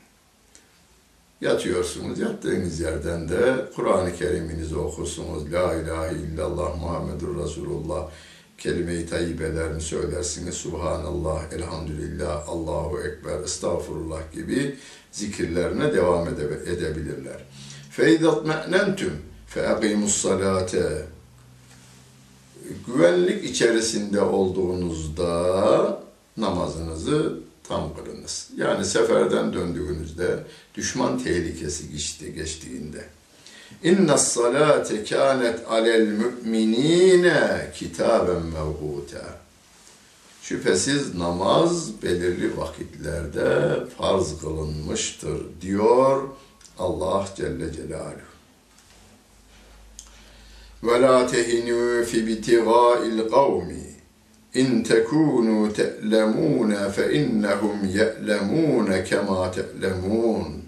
Yatıyorsunuz, 1.41 2.19
yattığınız 2.19 2.79
yerden 2.79 3.29
de 3.29 3.65
Kur'an-ı 3.75 4.15
Kerim'inizi 4.15 4.75
okursunuz. 4.77 5.53
La 5.53 5.73
ilahe 5.73 6.15
illallah 6.15 6.81
Muhammedur 6.81 7.43
Resulullah 7.43 8.09
kelime-i 8.57 9.05
tayyibelerini 9.05 9.81
söylersiniz. 9.81 10.55
Subhanallah, 10.55 11.53
elhamdülillah, 11.53 12.49
Allahu 12.49 12.99
Ekber, 12.99 13.39
estağfurullah 13.43 14.31
gibi 14.33 14.75
zikirlerine 15.11 15.93
devam 15.93 16.27
ede- 16.27 16.71
edebilirler. 16.71 17.45
Feydat 17.91 18.45
me'nentüm 18.45 19.13
feakimus 19.47 20.15
salate 20.15 21.05
güvenlik 22.87 23.45
içerisinde 23.45 24.21
olduğunuzda 24.21 26.03
namazınızı 26.37 27.39
tam 27.69 27.95
kılınız. 27.95 28.49
Yani 28.57 28.85
seferden 28.85 29.53
döndüğünüzde 29.53 30.43
düşman 30.75 31.23
tehlikesi 31.23 31.91
geçti, 31.91 32.33
geçtiğinde. 32.33 33.05
İnna 33.83 34.17
salate 34.17 35.03
kânet 35.03 35.59
alel 35.69 36.07
müminine 36.07 37.71
kitaben 37.75 38.41
mevhuta. 38.45 39.39
Şüphesiz 40.41 41.15
namaz 41.15 42.03
belirli 42.03 42.57
vakitlerde 42.57 43.75
farz 43.97 44.39
kılınmıştır 44.41 45.41
diyor 45.61 46.29
Allah 46.79 47.27
Celle 47.35 47.73
Celaluhu. 47.73 48.29
Ve 50.83 51.01
la 51.01 51.27
tehinu 51.27 52.05
fi 52.05 52.27
bitigâil 52.27 53.29
kavmi 53.29 53.88
in 54.53 54.83
tekunu 54.83 55.73
te'lemûne 55.73 56.91
fe 56.91 57.13
innehum 57.13 57.85
ye'lemûne 57.85 59.03
kema 59.03 59.51
te'lemûn. 59.51 60.63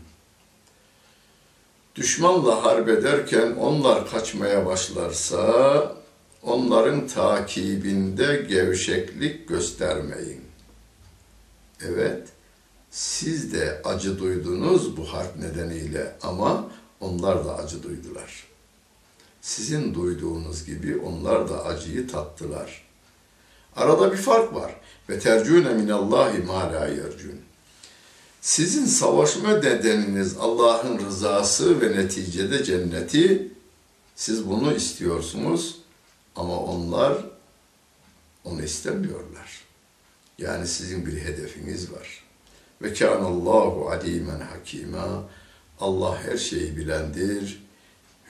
Düşmanla 1.95 2.63
harp 2.63 2.89
ederken 2.89 3.51
onlar 3.51 4.09
kaçmaya 4.09 4.65
başlarsa 4.65 5.95
onların 6.43 7.07
takibinde 7.07 8.45
gevşeklik 8.49 9.47
göstermeyin. 9.47 10.41
Evet, 11.85 12.27
siz 12.91 13.53
de 13.53 13.81
acı 13.83 14.19
duydunuz 14.19 14.97
bu 14.97 15.13
harp 15.13 15.37
nedeniyle 15.37 16.15
ama 16.21 16.71
onlar 16.99 17.45
da 17.45 17.57
acı 17.57 17.83
duydular. 17.83 18.47
Sizin 19.41 19.93
duyduğunuz 19.93 20.65
gibi 20.65 20.97
onlar 20.97 21.49
da 21.49 21.65
acıyı 21.65 22.07
tattılar. 22.07 22.90
Arada 23.75 24.11
bir 24.11 24.17
fark 24.17 24.53
var. 24.53 24.75
Ve 25.09 25.19
tercüne 25.19 25.73
minallahi 25.73 26.37
ma 26.37 26.73
la 26.73 26.87
yercun. 26.87 27.41
Sizin 28.41 28.85
savaşma 28.85 29.57
nedeniniz 29.57 30.37
Allah'ın 30.37 30.99
rızası 30.99 31.81
ve 31.81 31.97
neticede 31.97 32.63
cenneti. 32.63 33.51
Siz 34.15 34.49
bunu 34.49 34.73
istiyorsunuz 34.73 35.77
ama 36.35 36.59
onlar 36.59 37.25
onu 38.43 38.63
istemiyorlar. 38.63 39.61
Yani 40.37 40.67
sizin 40.67 41.05
bir 41.05 41.21
hedefiniz 41.21 41.91
var. 41.91 42.23
Ve 42.81 42.93
kânallâhu 42.93 43.89
alîmen 43.89 44.39
hakîmâ. 44.39 45.23
Allah 45.79 46.23
her 46.23 46.37
şeyi 46.37 46.77
bilendir, 46.77 47.63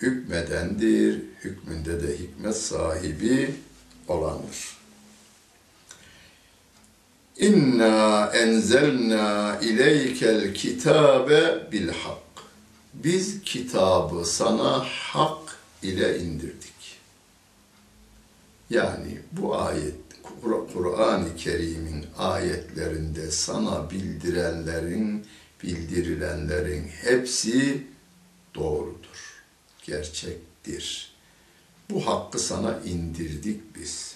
hükmedendir, 0.01 1.21
hükmünde 1.43 2.03
de 2.03 2.17
hikmet 2.19 2.57
sahibi 2.57 3.55
olandır. 4.07 4.80
İnna 7.41 8.31
enzelna 8.33 9.59
ileykel 9.61 10.53
kitabe 10.53 11.71
bil 11.71 11.89
hak. 11.89 12.17
Biz 12.93 13.41
kitabı 13.41 14.25
sana 14.25 14.79
hak 14.79 15.57
ile 15.83 16.19
indirdik. 16.19 16.99
Yani 18.69 19.19
bu 19.31 19.55
ayet 19.57 19.95
Kur'an-ı 20.73 21.35
Kerim'in 21.35 22.05
ayetlerinde 22.17 23.31
sana 23.31 23.89
bildirenlerin, 23.89 25.25
bildirilenlerin 25.63 26.87
hepsi 26.87 27.83
doğrudur, 28.55 29.43
gerçektir. 29.83 31.11
Bu 31.89 32.07
hakkı 32.07 32.39
sana 32.39 32.79
indirdik 32.85 33.75
biz. 33.75 34.15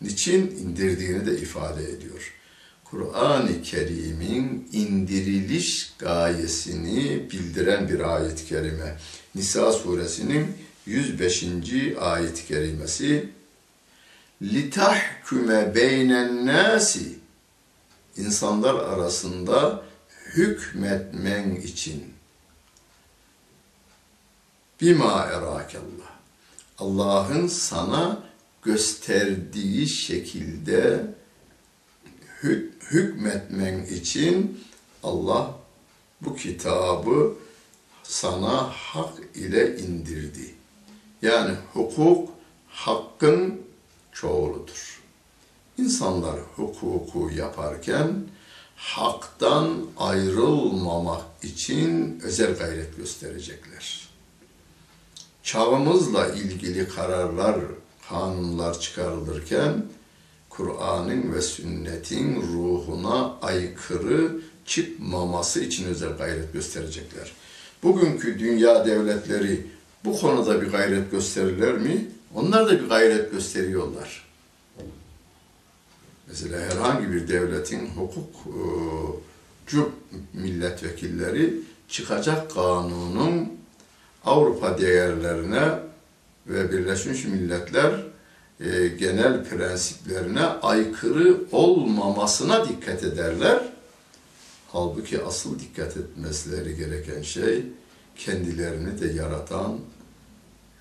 Niçin 0.00 0.50
indirdiğini 0.50 1.26
de 1.26 1.38
ifade 1.38 1.90
ediyor. 1.90 2.35
Kur'an-ı 2.90 3.62
Kerim'in 3.62 4.68
indiriliş 4.72 5.92
gayesini 5.98 7.30
bildiren 7.30 7.88
bir 7.88 8.00
ayet-i 8.16 8.46
kerime. 8.46 8.98
Nisa 9.34 9.72
suresinin 9.72 10.56
105. 10.86 11.44
ayet-i 12.00 12.46
kerimesi 12.46 13.28
litahküme 14.42 15.74
beynen 15.74 16.46
nasi 16.46 17.18
insanlar 18.16 18.74
arasında 18.74 19.82
hükmetmen 20.26 21.56
için 21.56 22.04
bima 24.80 25.24
erakallah 25.24 26.16
Allah'ın 26.78 27.46
sana 27.46 28.22
gösterdiği 28.62 29.88
şekilde 29.88 31.06
hükmetmen 32.90 33.84
için 33.84 34.60
Allah 35.02 35.54
bu 36.20 36.36
kitabı 36.36 37.34
sana 38.02 38.70
hak 38.70 39.12
ile 39.34 39.78
indirdi. 39.78 40.54
Yani 41.22 41.54
hukuk 41.72 42.28
hakkın 42.68 43.60
çoğuludur. 44.12 45.02
İnsanlar 45.78 46.40
hukuku 46.56 47.30
yaparken 47.36 48.26
haktan 48.76 49.86
ayrılmamak 49.96 51.22
için 51.42 52.20
özel 52.22 52.54
gayret 52.54 52.96
gösterecekler. 52.96 54.08
Çağımızla 55.42 56.26
ilgili 56.26 56.88
kararlar, 56.88 57.56
kanunlar 58.08 58.80
çıkarılırken 58.80 59.84
Kur'an'ın 60.56 61.34
ve 61.34 61.42
sünnetin 61.42 62.42
ruhuna 62.42 63.38
aykırı 63.42 64.40
çıkmaması 64.66 65.60
için 65.60 65.86
özel 65.86 66.12
gayret 66.12 66.52
gösterecekler. 66.52 67.32
Bugünkü 67.82 68.38
dünya 68.38 68.86
devletleri 68.86 69.66
bu 70.04 70.20
konuda 70.20 70.62
bir 70.62 70.66
gayret 70.66 71.10
gösterirler 71.10 71.72
mi? 71.72 72.08
Onlar 72.34 72.66
da 72.66 72.80
bir 72.80 72.88
gayret 72.88 73.32
gösteriyorlar. 73.32 74.26
Mesela 76.28 76.60
herhangi 76.60 77.12
bir 77.12 77.28
devletin 77.28 77.86
hukukçu 77.86 79.92
milletvekilleri 80.32 81.54
çıkacak 81.88 82.50
kanunun 82.50 83.48
Avrupa 84.24 84.78
değerlerine 84.78 85.78
ve 86.46 86.72
Birleşmiş 86.72 87.24
Milletler 87.24 88.15
e, 88.60 88.88
genel 88.88 89.44
prensiplerine 89.44 90.42
aykırı 90.42 91.40
olmamasına 91.52 92.68
dikkat 92.68 93.02
ederler. 93.02 93.62
Halbuki 94.72 95.24
asıl 95.24 95.58
dikkat 95.58 95.96
etmesleri 95.96 96.76
gereken 96.76 97.22
şey 97.22 97.62
kendilerini 98.16 99.00
de 99.00 99.06
yaratan, 99.06 99.78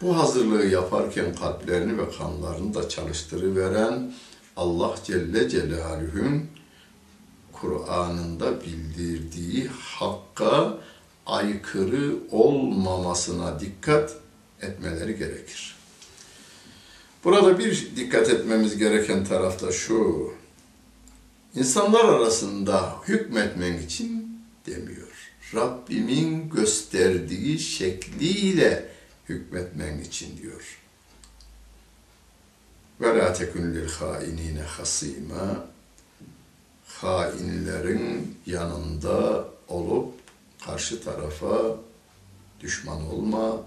bu 0.02 0.18
hazırlığı 0.18 0.66
yaparken 0.66 1.36
kalplerini 1.36 1.98
ve 1.98 2.10
kanlarını 2.18 2.74
da 2.74 2.90
çalıştırıveren 2.90 4.14
Allah 4.58 4.96
Celle 5.04 5.50
Celaluhu'nun 5.50 6.46
Kur'an'ında 7.52 8.62
bildirdiği 8.62 9.68
hakka 9.68 10.78
aykırı 11.26 12.16
olmamasına 12.32 13.60
dikkat 13.60 14.16
etmeleri 14.62 15.18
gerekir. 15.18 15.76
Burada 17.26 17.60
bir 17.60 17.96
dikkat 17.96 18.30
etmemiz 18.30 18.78
gereken 18.78 19.26
taraf 19.26 19.62
da 19.62 19.72
şu. 19.72 20.34
İnsanlar 21.56 22.06
arasında 22.06 22.96
hükmetmek 23.08 23.84
için 23.84 24.42
demiyor. 24.66 25.32
Rabbimin 25.56 26.50
gösterdiği 26.50 27.60
şekliyle 27.60 28.90
hükmetmen 29.30 30.00
için 30.00 30.38
diyor. 30.38 30.80
Ve 33.02 33.18
la 33.18 33.34
tekun 33.34 33.74
lil 33.74 33.90
hainine 33.90 34.62
hasima 34.62 35.68
hainlerin 36.88 38.38
yanında 38.46 39.48
olup 39.68 40.14
karşı 40.66 41.04
tarafa 41.04 41.78
düşman 42.60 43.14
olma, 43.14 43.62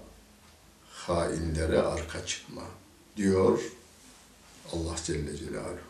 hainlere 0.89 1.79
arka 1.79 2.25
çıkma 2.25 2.63
diyor 3.19 3.59
Allah 4.73 4.95
Celle 5.05 5.37
Celaluhu. 5.37 5.89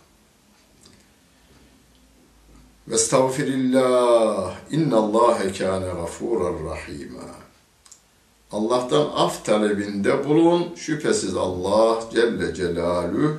Ve 2.88 2.96
estağfirillah 2.96 4.56
innallâhe 4.72 5.52
kâne 5.54 5.86
gafûran 5.86 6.66
rahîmâ. 6.70 7.22
Allah'tan 8.52 9.12
af 9.16 9.46
talebinde 9.46 10.26
bulun. 10.26 10.76
Şüphesiz 10.76 11.36
Allah 11.36 12.04
Celle 12.14 12.54
Celaluhu 12.54 13.38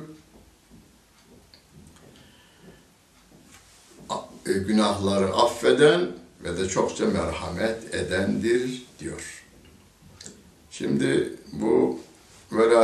e, 4.45 4.51
günahları 4.53 5.33
affeden 5.33 6.11
ve 6.43 6.57
de 6.57 6.67
çokça 6.67 7.05
merhamet 7.05 7.95
edendir 7.95 8.85
diyor. 8.99 9.43
Şimdi 10.71 11.33
bu 11.51 11.99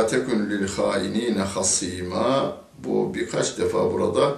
tekun 0.06 0.50
lil 0.50 0.68
hainine 0.68 1.42
hasima 1.42 2.56
bu 2.84 3.14
birkaç 3.14 3.58
defa 3.58 3.92
burada 3.92 4.34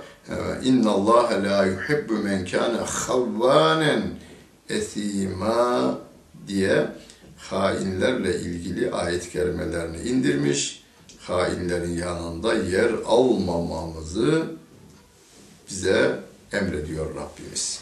inna 0.65 0.91
Allah 0.91 1.31
la 1.45 1.67
yuhibbu 1.67 2.13
men 2.13 2.47
kana 2.47 2.87
havvanen 2.87 4.03
esima 4.69 5.99
diye 6.49 6.87
hainlerle 7.37 8.41
ilgili 8.41 8.91
ayet 8.91 9.31
kerimelerini 9.31 9.97
indirmiş. 10.09 10.85
Hainlerin 11.21 11.99
yanında 11.99 12.55
yer 12.55 12.93
almamamızı 13.07 14.45
bize 15.71 16.21
emrediyor 16.53 17.15
Rabbimiz. 17.15 17.81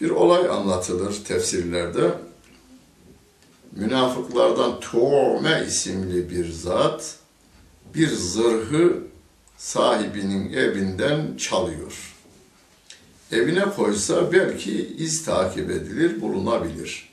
Bir 0.00 0.10
olay 0.10 0.48
anlatılır 0.48 1.24
tefsirlerde. 1.24 2.10
Münafıklardan 3.72 4.80
Tuğme 4.80 5.64
isimli 5.68 6.30
bir 6.30 6.52
zat 6.52 7.16
bir 7.94 8.08
zırhı 8.08 9.02
sahibinin 9.56 10.52
evinden 10.52 11.36
çalıyor. 11.36 12.14
Evine 13.32 13.64
koysa 13.64 14.32
belki 14.32 14.86
iz 14.98 15.24
takip 15.24 15.70
edilir, 15.70 16.20
bulunabilir. 16.20 17.08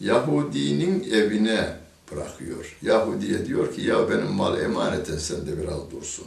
Yahudinin 0.00 1.10
evine 1.12 1.76
bırakıyor. 2.12 2.76
Yahudiye 2.82 3.46
diyor 3.46 3.74
ki 3.74 3.80
ya 3.80 4.10
benim 4.10 4.32
mal 4.32 4.60
emaneten 4.60 5.18
sen 5.18 5.46
de 5.46 5.58
biraz 5.62 5.90
dursun. 5.90 6.26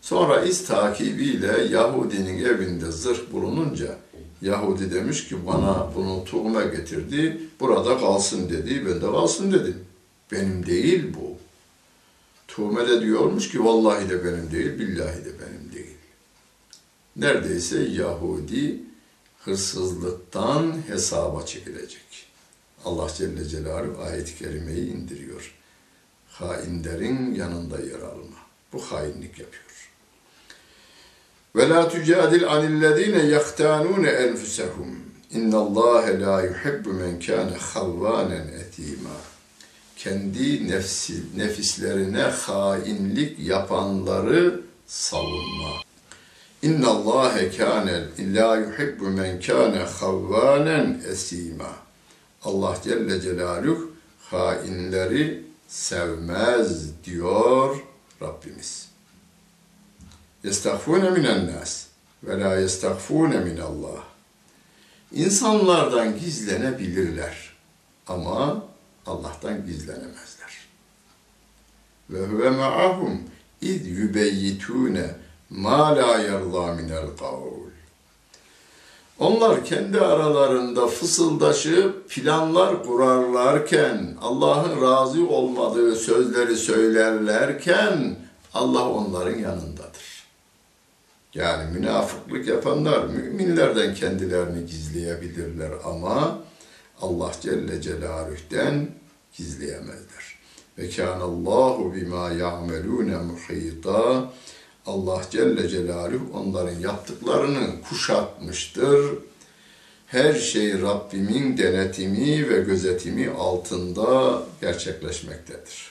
Sonra 0.00 0.44
iz 0.44 0.66
takibiyle 0.66 1.64
Yahudinin 1.70 2.44
evinde 2.44 2.90
zırh 2.90 3.32
bulununca 3.32 3.96
Yahudi 4.42 4.94
demiş 4.94 5.28
ki 5.28 5.46
bana 5.46 5.90
bunu 5.94 6.24
tuğme 6.24 6.64
getirdi, 6.64 7.40
burada 7.60 7.98
kalsın 7.98 8.50
dedi, 8.50 8.86
ben 8.86 8.96
de 8.96 9.00
kalsın 9.00 9.52
dedim. 9.52 9.84
Benim 10.32 10.66
değil 10.66 11.14
bu. 11.14 11.36
Tuğme 12.48 12.88
de 12.88 13.00
diyormuş 13.00 13.50
ki 13.50 13.64
vallahi 13.64 14.08
de 14.08 14.24
benim 14.24 14.52
değil, 14.52 14.78
billahi 14.78 15.24
de 15.24 15.30
benim 15.40 15.72
değil. 15.72 15.96
Neredeyse 17.16 17.78
Yahudi 17.78 18.80
hırsızlıktan 19.44 20.82
hesaba 20.86 21.46
çekilecek. 21.46 22.26
Allah 22.84 23.08
Celle 23.16 23.44
Celaluhu 23.44 24.02
ayet-i 24.02 24.38
kerimeyi 24.38 24.92
indiriyor. 24.92 25.54
Hainlerin 26.28 27.34
yanında 27.34 27.80
yer 27.80 28.00
alma. 28.00 28.36
Bu 28.72 28.80
hainlik 28.80 29.38
yapıyor. 29.38 29.69
Ve 31.56 31.68
la 31.68 31.88
tucadil 31.88 32.48
anillezine 32.48 33.22
yahtanun 33.22 34.04
enfusahum. 34.04 35.00
İnna 35.30 35.58
Allah 35.58 36.04
la 36.20 36.42
yuhibbu 36.42 36.92
men 36.92 37.20
kana 37.20 37.58
havvanen 37.74 38.48
etima. 38.48 39.16
Kendi 39.96 40.68
nefsi, 40.68 41.22
nefislerine 41.36 42.22
hainlik 42.22 43.38
yapanları 43.38 44.60
savunma. 44.86 45.70
İnna 46.62 46.88
Allah 46.88 47.32
kana 47.58 48.00
la 48.18 48.56
yuhibbu 48.56 49.04
men 49.04 49.40
kana 49.40 49.86
havvanen 50.00 51.02
esima. 51.10 51.72
Allah 52.44 52.76
Celle 52.84 53.20
Celaluhu 53.20 53.90
hainleri 54.30 55.42
sevmez 55.68 57.04
diyor 57.04 57.76
Rabbimiz. 58.22 58.89
Minen 60.44 61.46
nas 61.46 61.86
ve 62.22 62.40
la 62.40 62.56
yestağfune 62.56 63.40
min 63.40 63.56
Allah. 63.56 64.02
İnsanlardan 65.12 66.18
gizlenebilirler 66.18 67.54
ama 68.06 68.64
Allah'tan 69.06 69.66
gizlenemezler. 69.66 70.66
Ve 72.10 72.26
huve 72.26 72.50
ma'ahum 72.50 73.22
iz 73.60 73.86
yubeyyitune 73.86 75.14
ma 75.50 75.96
la 75.96 76.18
yerza 76.18 76.74
minel 76.74 77.16
kavl. 77.18 77.70
Onlar 79.18 79.64
kendi 79.64 80.00
aralarında 80.00 80.86
fısıldaşıp 80.86 82.10
planlar 82.10 82.84
kurarlarken, 82.84 84.16
Allah'ın 84.22 84.82
razı 84.82 85.28
olmadığı 85.28 85.96
sözleri 85.96 86.56
söylerlerken 86.56 88.16
Allah 88.54 88.90
onların 88.90 89.38
yanındadır. 89.38 89.79
Yani 91.34 91.70
münafıklık 91.78 92.46
yapanlar 92.46 93.04
müminlerden 93.04 93.94
kendilerini 93.94 94.66
gizleyebilirler 94.66 95.70
ama 95.84 96.38
Allah 97.00 97.32
Celle 97.40 97.82
Celaluh'ten 97.82 98.90
gizleyemezler. 99.32 100.40
ve 100.78 100.90
kânallâhu 100.90 101.94
bimâ 101.94 102.30
ya'melûne 102.30 103.16
muhîtâ. 103.16 104.32
Allah 104.86 105.22
Celle 105.30 105.68
Celaluhu 105.68 106.38
onların 106.38 106.78
yaptıklarını 106.78 107.82
kuşatmıştır. 107.88 109.18
Her 110.06 110.34
şey 110.34 110.82
Rabbimin 110.82 111.56
denetimi 111.58 112.50
ve 112.50 112.60
gözetimi 112.60 113.30
altında 113.30 114.42
gerçekleşmektedir. 114.60 115.89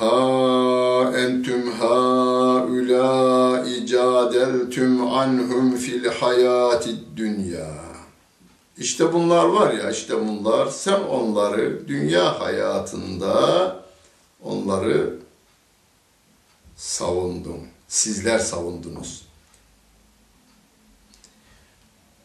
Ha 0.00 1.12
entüm 1.16 1.72
haula 1.72 3.04
icadeltüm 3.66 5.06
anhum 5.06 5.76
fil 5.76 6.04
hayati 6.04 7.16
dünya. 7.16 7.70
İşte 8.78 9.12
bunlar 9.12 9.44
var 9.44 9.74
ya 9.74 9.90
işte 9.90 10.28
bunlar 10.28 10.66
sen 10.66 11.00
onları 11.00 11.88
dünya 11.88 12.40
hayatında 12.40 13.76
onları 14.42 15.18
savundun. 16.76 17.60
Sizler 17.88 18.38
savundunuz. 18.38 19.22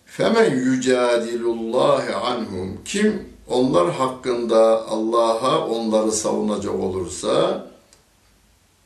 Femen 0.06 0.52
yücadilullahi 0.52 2.16
anhum 2.16 2.82
kim 2.86 3.35
onlar 3.48 3.92
hakkında 3.92 4.88
Allah'a 4.88 5.68
onları 5.68 6.12
savunacak 6.12 6.76
olursa 6.76 7.68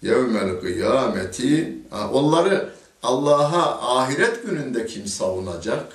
yevmel 0.01 0.59
kıyameti 0.59 1.77
onları 2.13 2.73
Allah'a 3.03 3.97
ahiret 3.97 4.43
gününde 4.45 4.85
kim 4.85 5.07
savunacak? 5.07 5.93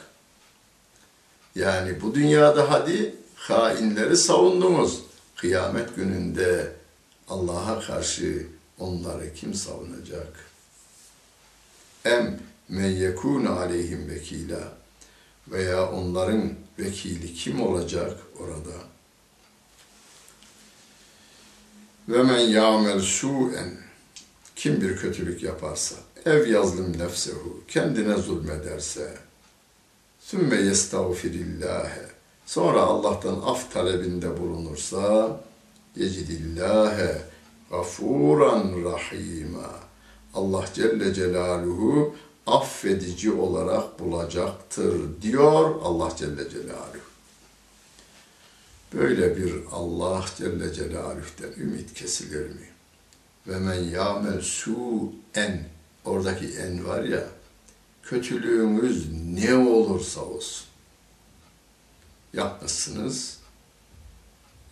Yani 1.54 2.02
bu 2.02 2.14
dünyada 2.14 2.70
hadi 2.70 3.14
hainleri 3.34 4.16
savundunuz. 4.16 5.00
Kıyamet 5.36 5.96
gününde 5.96 6.72
Allah'a 7.28 7.80
karşı 7.80 8.46
onları 8.78 9.34
kim 9.34 9.54
savunacak? 9.54 10.32
Em 12.04 12.40
men 12.68 12.90
yekûne 12.90 13.48
aleyhim 13.48 14.08
vekila 14.08 14.72
veya 15.48 15.90
onların 15.90 16.52
vekili 16.78 17.34
kim 17.34 17.62
olacak 17.62 18.20
orada? 18.40 18.76
Ve 22.08 22.22
men 22.22 22.38
ya'mel 22.38 23.00
su'en 23.00 23.70
kim 24.56 24.80
bir 24.80 24.96
kötülük 24.96 25.42
yaparsa 25.42 25.96
ev 26.26 26.48
yazlım 26.48 26.98
nefsehu 26.98 27.60
kendine 27.68 28.16
zulmederse 28.16 29.18
sümme 30.20 30.56
yestağfirillâhe 30.56 32.08
sonra 32.46 32.80
Allah'tan 32.80 33.40
af 33.40 33.72
talebinde 33.72 34.40
bulunursa 34.40 35.40
yecidillâhe 35.96 37.22
gafuran 37.70 38.84
rahima 38.84 39.70
Allah 40.34 40.64
Celle 40.74 41.14
Celaluhu 41.14 42.14
affedici 42.46 43.32
olarak 43.32 44.00
bulacaktır 44.00 45.22
diyor 45.22 45.80
Allah 45.82 46.16
Celle 46.16 46.50
Celaluhu. 46.50 47.04
Böyle 48.92 49.36
bir 49.36 49.54
Allah 49.72 50.24
Celle 50.36 50.72
Celaluhu'den 50.72 51.62
ümit 51.62 51.94
kesilir 51.94 52.48
mi? 52.48 52.68
Ve 53.46 53.58
men 53.58 53.82
yamel 53.82 54.40
su 54.40 55.12
en 55.34 55.68
oradaki 56.04 56.46
en 56.46 56.86
var 56.86 57.04
ya 57.04 57.24
kötülüğümüz 58.02 59.12
ne 59.34 59.54
olursa 59.54 60.20
olsun 60.20 60.66
yapmışsınız 62.32 63.38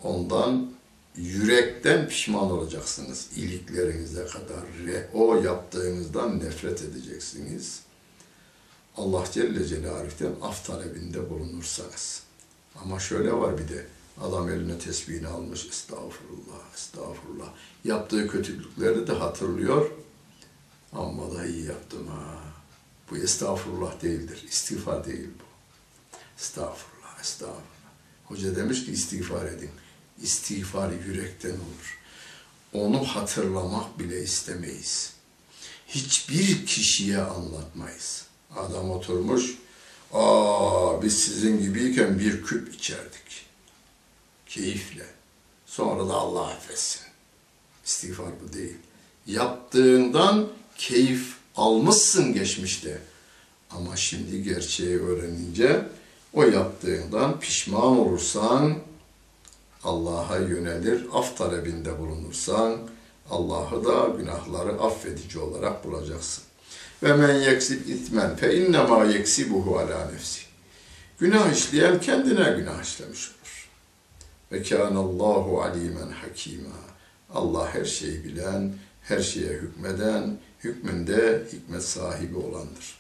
ondan 0.03 0.71
yürekten 1.17 2.09
pişman 2.09 2.51
olacaksınız. 2.51 3.29
İliklerinize 3.37 4.27
kadar 4.27 4.87
ve 4.87 5.09
o 5.15 5.37
yaptığınızdan 5.37 6.41
nefret 6.41 6.83
edeceksiniz. 6.83 7.81
Allah 8.97 9.25
Celle 9.33 9.65
Celaluhu'den 9.65 10.35
af 10.43 10.67
talebinde 10.67 11.31
bulunursanız. 11.31 12.23
Ama 12.83 13.01
şöyle 13.01 13.33
var 13.33 13.59
bir 13.59 13.69
de 13.69 13.87
adam 14.21 14.49
eline 14.49 14.79
tesbihini 14.79 15.29
almış 15.29 15.67
estağfurullah 15.67 16.75
estağfurullah. 16.75 17.53
Yaptığı 17.85 18.29
kötülükleri 18.29 19.07
de 19.07 19.13
hatırlıyor. 19.13 19.91
Amma 20.93 21.35
da 21.35 21.47
iyi 21.47 21.65
yaptım 21.65 22.07
ha. 22.07 22.39
Bu 23.11 23.17
estağfurullah 23.17 24.03
değildir 24.03 24.45
istiğfar 24.49 25.05
değil 25.05 25.29
bu. 25.41 25.45
Estağfurullah 26.39 27.21
estağfurullah. 27.21 27.63
Hoca 28.25 28.57
demiş 28.57 28.85
ki 28.85 28.93
istiğfar 28.93 29.47
edin 29.47 29.71
istiğfar 30.23 30.93
yürekten 31.07 31.51
olur. 31.51 31.99
Onu 32.73 33.05
hatırlamak 33.05 33.99
bile 33.99 34.23
istemeyiz. 34.23 35.13
Hiçbir 35.89 36.67
kişiye 36.67 37.19
anlatmayız. 37.19 38.27
Adam 38.57 38.91
oturmuş, 38.91 39.59
aa 40.13 41.03
biz 41.03 41.19
sizin 41.25 41.61
gibiyken 41.61 42.19
bir 42.19 42.43
küp 42.43 42.75
içerdik. 42.75 43.47
Keyifle. 44.47 45.07
Sonra 45.67 46.09
da 46.09 46.15
Allah 46.15 46.47
affetsin. 46.47 47.03
İstiğfar 47.85 48.29
bu 48.45 48.53
değil. 48.53 48.77
Yaptığından 49.27 50.49
keyif 50.79 51.35
almışsın 51.57 52.33
geçmişte. 52.33 52.99
Ama 53.71 53.97
şimdi 53.97 54.43
gerçeği 54.43 54.99
öğrenince 54.99 55.87
o 56.35 56.43
yaptığından 56.43 57.41
pişman 57.41 57.99
olursan 57.99 58.79
Allah'a 59.85 60.37
yönelir, 60.39 61.07
af 61.13 61.37
talebinde 61.37 61.99
bulunursan 61.99 62.79
Allah'ı 63.31 63.85
da 63.85 64.17
günahları 64.19 64.73
affedici 64.73 65.39
olarak 65.39 65.85
bulacaksın. 65.85 66.45
Ve 67.03 67.13
men 67.13 67.35
yeksib 67.35 67.89
itmen 67.89 68.37
fe 68.37 68.57
innema 68.57 69.05
yeksibuhu 69.05 69.79
ala 69.79 70.11
nefsi. 70.11 70.41
Günah 71.19 71.53
işleyen 71.53 72.01
kendine 72.01 72.51
günah 72.59 72.83
işlemiş 72.83 73.29
olur. 73.29 73.69
Ve 74.53 74.63
kânallâhu 74.63 75.63
alîmen 75.63 76.11
hakîmâ. 76.11 76.77
Allah 77.35 77.75
her 77.75 77.85
şeyi 77.85 78.25
bilen, 78.25 78.73
her 79.03 79.21
şeye 79.23 79.53
hükmeden, 79.53 80.39
hükmünde 80.65 81.43
hikmet 81.53 81.85
sahibi 81.85 82.37
olandır. 82.37 82.99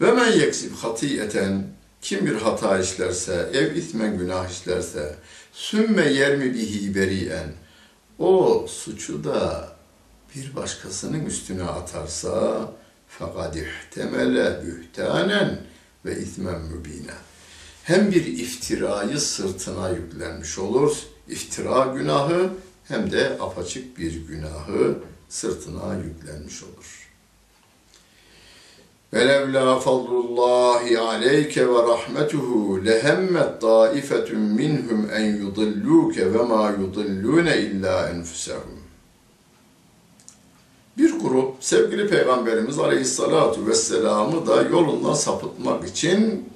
Ve 0.00 0.12
men 0.12 0.32
yeksib 0.32 0.74
hatiyeten 0.74 1.66
kim 2.04 2.26
bir 2.26 2.34
hata 2.34 2.78
işlerse, 2.78 3.50
ev 3.54 3.76
itmen 3.76 4.18
günah 4.18 4.50
işlerse, 4.50 5.16
sümme 5.52 6.08
yermi 6.08 6.54
bihi 6.54 6.94
beriyen, 6.94 7.52
o 8.18 8.66
suçu 8.68 9.24
da 9.24 9.68
bir 10.34 10.56
başkasının 10.56 11.26
üstüne 11.26 11.62
atarsa, 11.62 12.72
fakat 13.08 13.56
ihtemele 13.56 14.62
bühtanen 14.66 15.60
ve 16.04 16.20
itmen 16.20 16.60
mübine. 16.60 17.14
Hem 17.84 18.12
bir 18.12 18.26
iftirayı 18.26 19.20
sırtına 19.20 19.90
yüklenmiş 19.90 20.58
olur, 20.58 20.96
iftira 21.28 21.84
günahı, 21.84 22.50
hem 22.88 23.12
de 23.12 23.36
apaçık 23.40 23.98
bir 23.98 24.26
günahı 24.26 24.98
sırtına 25.28 25.94
yüklenmiş 25.94 26.62
olur. 26.62 27.03
Velevla 29.14 29.80
fadlullahi 29.80 30.98
aleyke 30.98 31.68
ve 31.68 31.82
rahmetuhu 31.82 32.86
lehemmet 32.86 33.60
taifetun 33.60 34.38
minhum 34.38 35.10
en 35.14 35.36
yudilluke 35.36 36.34
ve 36.34 36.38
ma 36.42 36.70
yudillune 36.70 37.58
illa 37.58 38.08
enfusehum. 38.08 38.80
Bir 40.98 41.18
grup 41.20 41.54
sevgili 41.60 42.08
Peygamberimiz 42.08 42.78
Aleyhisselatu 42.78 43.66
Vesselam'ı 43.66 44.46
da 44.46 44.62
yolundan 44.62 45.14
sapıtmak 45.14 45.88
için 45.88 46.48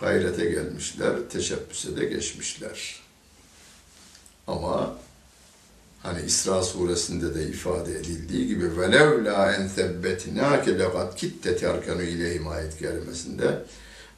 gayrete 0.00 0.44
gelmişler, 0.44 1.12
teşebbüse 1.32 1.96
de 1.96 2.04
geçmişler. 2.04 3.00
Ama 4.46 4.94
Hani 6.02 6.22
İsra 6.26 6.62
suresinde 6.62 7.34
de 7.34 7.42
ifade 7.42 7.92
edildiği 7.92 8.46
gibi 8.46 8.80
velev 8.80 9.24
la 9.24 9.54
en 9.54 9.66
sebbetnake 9.68 10.78
lekad 10.78 11.16
kitte 11.16 11.56
terkenu 11.56 12.02
ileyhim 12.02 12.48
ayet 12.48 12.78
kelimesinde 12.78 13.64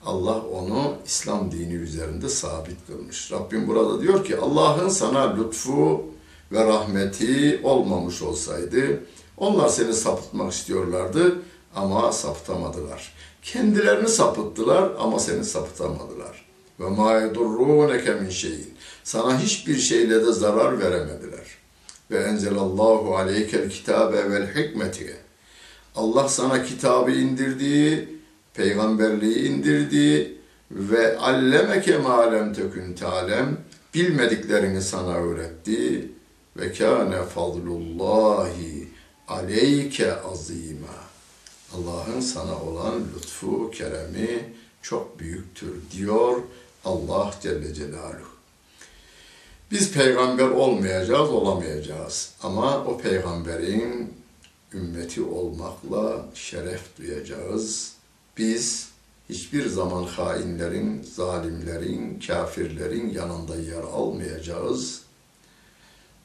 Allah 0.04 0.40
onu 0.40 0.94
İslam 1.06 1.52
dini 1.52 1.74
üzerinde 1.74 2.28
sabit 2.28 2.86
kılmış. 2.86 3.32
Rabbim 3.32 3.68
burada 3.68 4.02
diyor 4.02 4.24
ki 4.24 4.36
Allah'ın 4.36 4.88
sana 4.88 5.36
lütfu 5.36 6.04
ve 6.52 6.64
rahmeti 6.64 7.60
olmamış 7.64 8.22
olsaydı 8.22 9.00
onlar 9.36 9.68
seni 9.68 9.94
sapıtmak 9.94 10.52
istiyorlardı 10.52 11.42
ama 11.74 12.12
sapıtamadılar. 12.12 13.14
Kendilerini 13.42 14.08
sapıttılar 14.08 14.90
ama 14.98 15.18
seni 15.18 15.44
sapıtamadılar. 15.44 16.46
Ve 16.80 16.88
ma 16.88 17.20
yedurruneke 17.20 18.14
min 18.14 18.30
şeyin. 18.30 18.74
Sana 19.04 19.40
hiçbir 19.40 19.78
şeyle 19.78 20.26
de 20.26 20.32
zarar 20.32 20.80
veremediler 20.80 21.41
ve 22.12 22.18
enzelallahu 22.18 23.16
aleykel 23.16 23.70
kitabe 23.70 24.30
vel 24.30 24.54
hikmeti. 24.54 25.16
Allah 25.96 26.28
sana 26.28 26.64
kitabı 26.64 27.10
indirdi, 27.10 28.08
peygamberliği 28.54 29.48
indirdi 29.48 30.38
ve 30.70 31.18
allemeke 31.18 31.98
ma 31.98 32.30
lem 32.30 32.52
tekun 32.54 32.92
talem 32.92 33.58
bilmediklerini 33.94 34.82
sana 34.82 35.14
öğretti 35.14 36.08
ve 36.56 36.72
kâne 36.72 37.22
fadlullahi 37.22 38.88
aleyke 39.28 40.14
azîmâ. 40.22 41.02
Allah'ın 41.74 42.20
sana 42.20 42.62
olan 42.62 43.02
lütfu, 43.16 43.70
keremi 43.70 44.52
çok 44.82 45.18
büyüktür 45.18 45.74
diyor 45.92 46.36
Allah 46.84 47.34
Celle 47.42 47.74
Celaluhu. 47.74 48.31
Biz 49.72 49.92
peygamber 49.92 50.48
olmayacağız, 50.48 51.30
olamayacağız. 51.30 52.32
Ama 52.42 52.84
o 52.84 52.98
peygamberin 52.98 54.14
ümmeti 54.74 55.22
olmakla 55.22 56.26
şeref 56.34 56.98
duyacağız. 56.98 57.92
Biz 58.38 58.88
hiçbir 59.28 59.68
zaman 59.68 60.04
hainlerin, 60.04 61.02
zalimlerin, 61.02 62.20
kafirlerin 62.26 63.10
yanında 63.10 63.56
yer 63.56 63.82
almayacağız. 63.82 65.02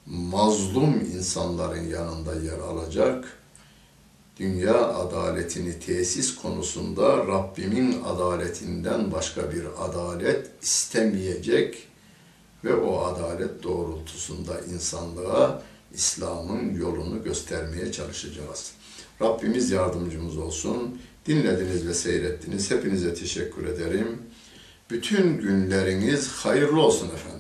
Mazlum 0.06 1.02
insanların 1.16 1.90
yanında 1.90 2.36
yer 2.36 2.60
alacak. 2.60 3.38
Dünya 4.40 4.94
adaletini 4.94 5.80
tesis 5.80 6.36
konusunda 6.36 7.18
Rabbimin 7.18 8.04
adaletinden 8.04 9.12
başka 9.12 9.52
bir 9.52 9.66
adalet 9.80 10.48
istemeyecek 10.62 11.88
ve 12.68 12.76
o 12.76 13.00
adalet 13.04 13.64
doğrultusunda 13.64 14.62
insanlığa 14.74 15.64
İslam'ın 15.94 16.76
yolunu 16.76 17.24
göstermeye 17.24 17.92
çalışacağız. 17.92 18.72
Rabbimiz 19.22 19.72
yardımcımız 19.72 20.38
olsun. 20.38 21.02
Dinlediniz 21.26 21.88
ve 21.88 21.94
seyrettiniz. 21.94 22.72
Hepinize 22.72 23.14
teşekkür 23.14 23.66
ederim. 23.66 24.22
Bütün 24.90 25.38
günleriniz 25.38 26.28
hayırlı 26.32 26.82
olsun 26.82 27.08
efendim. 27.08 27.37